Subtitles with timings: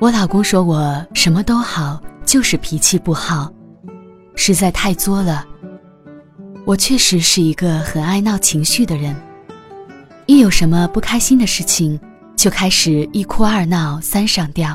[0.00, 3.52] 我老公说我什么都好，就是脾气不好，
[4.34, 5.46] 实在太作了。
[6.64, 9.14] 我确实是一个很爱闹情绪的人，
[10.24, 12.00] 一有什么不开心的事情，
[12.34, 14.74] 就开始一哭二闹三上吊，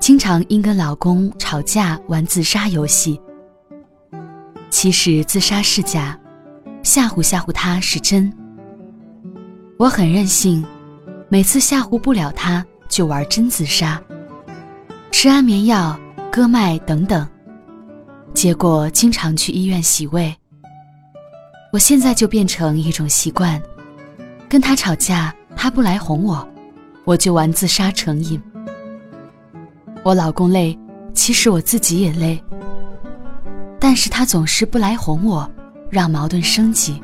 [0.00, 3.20] 经常因跟老公吵架玩自杀游戏。
[4.70, 6.18] 其实自杀是假，
[6.82, 8.32] 吓唬吓唬他是真。
[9.78, 10.66] 我很任性，
[11.28, 12.66] 每次吓唬不了他。
[12.94, 14.00] 就玩真自杀，
[15.10, 15.98] 吃安眠药、
[16.30, 17.28] 割脉等等，
[18.32, 20.32] 结果经常去医院洗胃。
[21.72, 23.60] 我现在就变成一种习惯，
[24.48, 26.48] 跟他吵架，他不来哄我，
[27.04, 28.40] 我就玩自杀成瘾。
[30.04, 30.78] 我老公累，
[31.14, 32.40] 其实我自己也累，
[33.80, 35.50] 但是他总是不来哄我，
[35.90, 37.02] 让矛盾升级。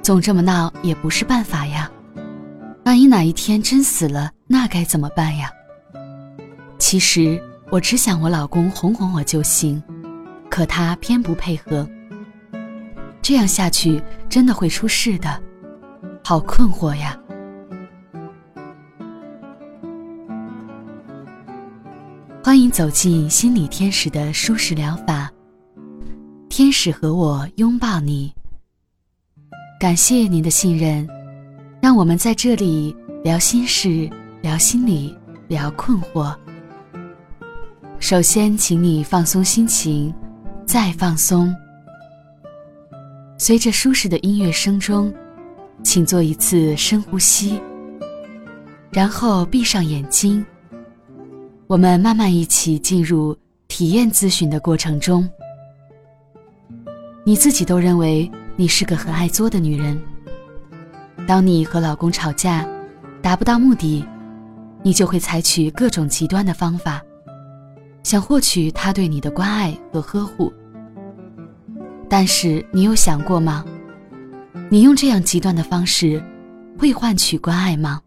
[0.00, 1.90] 总这么闹也不是办法呀。
[2.86, 5.50] 万一哪一天真死了，那该怎么办呀？
[6.78, 9.82] 其实我只想我老公哄哄我就行，
[10.48, 11.84] 可他偏不配合。
[13.20, 15.42] 这样下去真的会出事的，
[16.22, 17.18] 好困惑呀！
[22.40, 25.28] 欢迎走进心理天使的舒适疗法，
[26.48, 28.32] 天使和我拥抱你。
[29.80, 31.04] 感谢您的信任。
[31.86, 32.92] 让我们在这里
[33.22, 34.10] 聊心事，
[34.42, 36.34] 聊心理，聊困惑。
[38.00, 40.12] 首先，请你放松心情，
[40.66, 41.54] 再放松。
[43.38, 45.14] 随着舒适的音乐声中，
[45.84, 47.60] 请做一次深呼吸，
[48.90, 50.44] 然后闭上眼睛。
[51.68, 55.24] 我们慢慢一起进入体验咨询的过程中。
[57.24, 59.96] 你自己都认为你是个很爱作的女人。
[61.24, 62.66] 当你和老公吵架，
[63.22, 64.04] 达不到目的，
[64.82, 67.00] 你就会采取各种极端的方法，
[68.02, 70.52] 想获取他对你的关爱和呵护。
[72.08, 73.64] 但是你有想过吗？
[74.68, 76.22] 你用这样极端的方式，
[76.78, 78.00] 会换取关爱吗？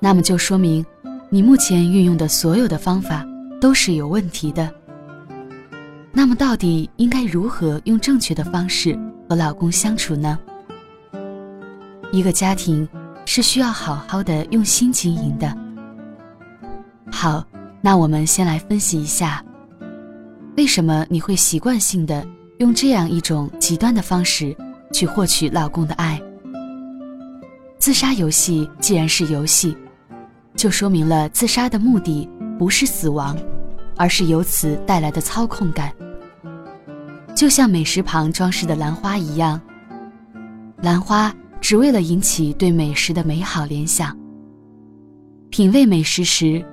[0.00, 0.84] 那么就说明，
[1.28, 3.24] 你目前运用的所有的方法
[3.60, 4.72] 都是有问题的。
[6.12, 8.98] 那么到底应该如何用正确的方式
[9.28, 10.38] 和老公相处呢？
[12.12, 12.88] 一个家庭
[13.24, 15.56] 是需要好好的用心经营的。
[17.10, 17.44] 好，
[17.80, 19.44] 那我们先来分析一下，
[20.56, 22.26] 为什么你会习惯性的
[22.58, 24.56] 用这样一种极端的方式
[24.92, 26.20] 去获取老公的爱？
[27.78, 29.76] 自杀游戏既然是游戏，
[30.54, 32.28] 就说明了自杀的目的
[32.58, 33.36] 不是死亡，
[33.96, 35.92] 而是由此带来的操控感。
[37.34, 39.60] 就像美食旁装饰的兰花一样，
[40.82, 41.34] 兰花。
[41.66, 44.16] 只为了引起对美食的美好联想。
[45.50, 46.64] 品味美食时，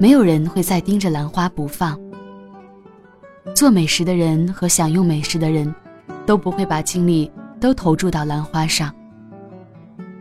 [0.00, 1.96] 没有人会再盯着兰花不放。
[3.54, 5.72] 做美食的人和享用美食的人，
[6.26, 7.30] 都不会把精力
[7.60, 8.92] 都投注到兰花上。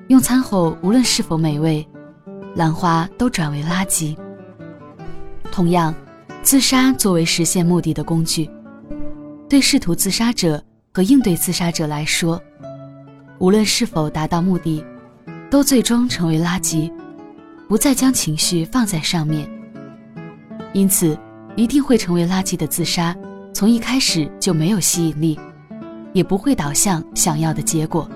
[0.10, 1.84] 用餐后，无论是否美味，
[2.56, 4.16] 兰花都转为垃圾。
[5.52, 5.92] 同样，
[6.44, 8.48] 自杀作为实现目的的工具，
[9.50, 10.64] 对试图自杀者
[10.94, 12.40] 和应对自杀者来说。
[13.44, 14.82] 无论是否达到目的，
[15.52, 16.90] 都最终成为垃圾，
[17.68, 19.46] 不再将情绪放在上面。
[20.72, 21.20] 因此，
[21.58, 23.14] 一定会成为垃圾的自杀，
[23.54, 25.38] 从一开始就没有吸引力，
[26.14, 28.10] 也不会导向想要的结果。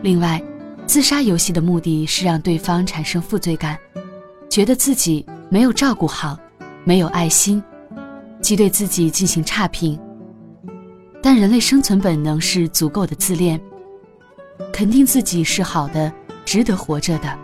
[0.00, 0.42] 另外，
[0.86, 3.78] 自杀游戏的目的是让对方产生负罪感，
[4.48, 6.38] 觉得自己没有照顾好，
[6.84, 7.62] 没有爱心，
[8.40, 10.00] 即对自己进行差评。
[11.22, 13.60] 但人类生存本能是足够的自恋，
[14.72, 16.12] 肯定自己是好的，
[16.44, 17.38] 值得活着的。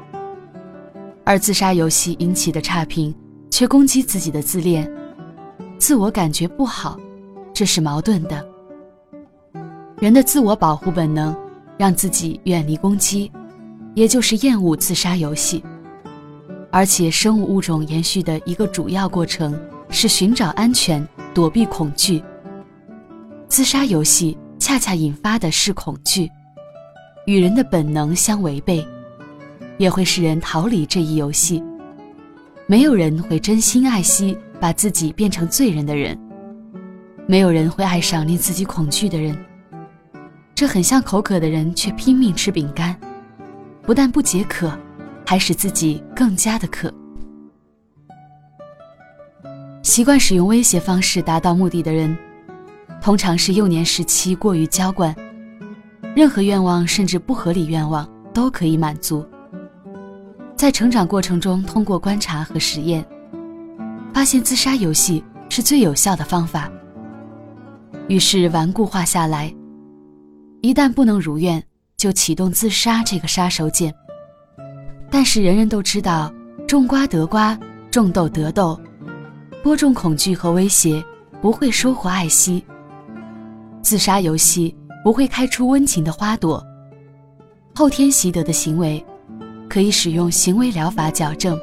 [1.24, 3.14] 而自杀游戏引起的差评，
[3.50, 4.90] 却攻击自己的自恋，
[5.78, 6.98] 自我感觉不好，
[7.52, 8.46] 这是矛盾的。
[9.98, 11.36] 人的自我保护本能，
[11.76, 13.30] 让自己远离攻击，
[13.94, 15.62] 也就是厌恶自杀游戏。
[16.70, 19.58] 而且生物物种延续的一个主要过程
[19.88, 22.22] 是寻找安全，躲避恐惧。
[23.48, 26.30] 自杀游戏恰恰引发的是恐惧，
[27.26, 28.86] 与人的本能相违背，
[29.78, 31.62] 也会使人逃离这一游戏。
[32.66, 36.18] 没有人会真心爱惜把自己变成罪人的人，
[37.26, 39.36] 没有人会爱上令自己恐惧的人。
[40.54, 42.94] 这很像口渴的人却拼命吃饼干，
[43.82, 44.76] 不但不解渴，
[45.24, 46.92] 还使自己更加的渴。
[49.82, 52.16] 习惯使用威胁方式达到目的的人。
[53.06, 55.14] 通常是幼年时期过于娇惯，
[56.12, 58.04] 任何愿望甚至不合理愿望
[58.34, 59.24] 都可以满足，
[60.56, 63.06] 在成长过程中，通过观察和实验，
[64.12, 66.68] 发现自杀游戏是最有效的方法。
[68.08, 69.54] 于是顽固化下来，
[70.60, 71.62] 一旦不能如愿，
[71.96, 73.94] 就启动自杀这个杀手锏。
[75.12, 76.34] 但是人人都知道，
[76.66, 77.56] 种瓜得瓜，
[77.88, 78.76] 种豆得豆，
[79.62, 81.00] 播种恐惧和威胁
[81.40, 82.60] 不会收获爱惜。
[83.86, 84.74] 自杀游戏
[85.04, 86.60] 不会开出温情的花朵。
[87.72, 89.04] 后天习得的行为，
[89.68, 91.56] 可以使用行为疗法矫正，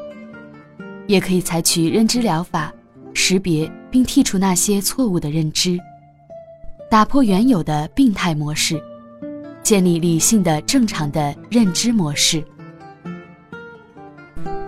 [1.06, 2.74] 也可以采取认知疗法，
[3.14, 5.78] 识别并剔除那些错误的认知。
[6.90, 8.82] 打破原有的病态模式，
[9.62, 12.42] 建立理性的正常的认知模式。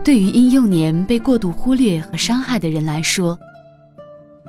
[0.04, 3.40] 对于因幼年被过度忽略和伤害的人来说，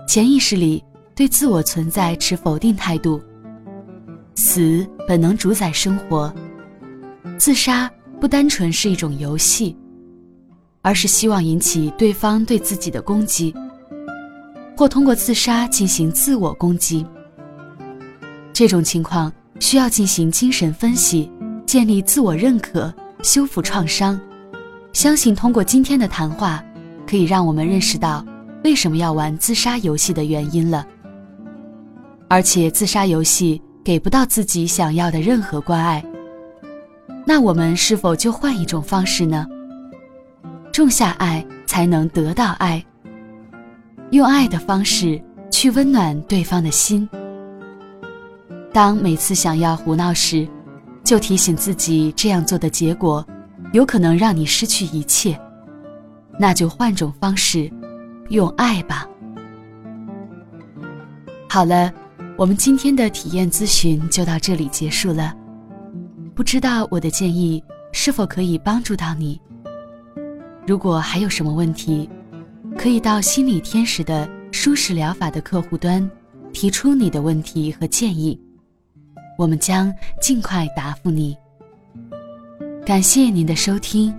[0.08, 0.82] 潜意识里
[1.16, 3.18] 对自我存在持否定态度，
[4.34, 6.30] 死本能主宰生活，
[7.38, 7.90] 自杀
[8.20, 9.74] 不单纯是一种游戏，
[10.82, 13.54] 而是希望引起对方对自己的攻击，
[14.76, 17.06] 或通过自杀进行自我攻击。
[18.52, 21.32] 这种情况需要进行精神分析，
[21.64, 22.92] 建立自我认可，
[23.22, 24.20] 修复创伤。
[24.92, 26.62] 相信通过今天的谈话，
[27.06, 28.22] 可以让我们认识到
[28.64, 30.86] 为什么要玩自杀游戏的原因了。
[32.28, 36.04] 而且自杀游戏给不到自己想要的任何关爱，
[37.24, 39.46] 那我们是否就换一种方式呢？
[40.72, 42.84] 种下爱，才能得到爱。
[44.10, 45.20] 用爱的方式
[45.50, 47.08] 去温暖对方的心。
[48.72, 50.46] 当每次想要胡闹时，
[51.02, 53.24] 就提醒自己这样做的结果，
[53.72, 55.38] 有可能让你失去一切，
[56.38, 57.72] 那就换种方式，
[58.28, 59.06] 用爱吧。
[61.48, 61.90] 好了，
[62.38, 65.34] 我们今天的体验咨询就到这里结束了。
[66.34, 69.40] 不知道我的建议是否可以帮助到你？
[70.66, 72.06] 如果还有什么问题，
[72.76, 76.08] 可以到心理天使的舒适疗法的客户端，
[76.52, 78.38] 提出你的问题和建议。
[79.38, 79.90] 我们将
[80.20, 81.34] 尽快答复你。
[82.84, 84.14] 感谢您的收听，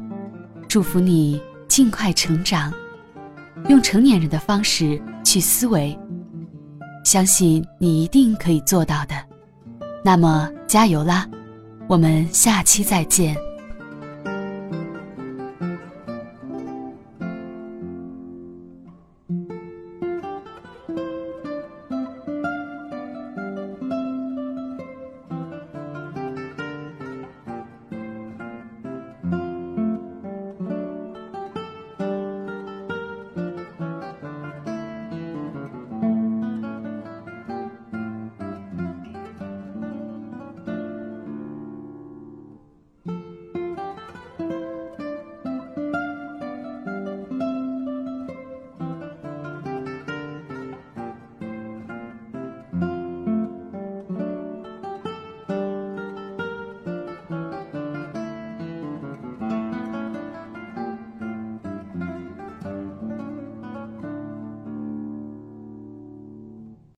[0.67, 2.73] 祝福你尽快成长，
[3.69, 5.95] 用成年人的方式去思维，
[7.07, 9.15] 相信你一定可以做到的。
[10.03, 11.25] 那么加油啦！
[11.87, 13.46] 我们下期再见。